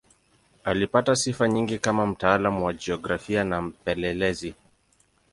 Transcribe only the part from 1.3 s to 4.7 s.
nyingi kama mtaalamu wa jiografia na mpelelezi.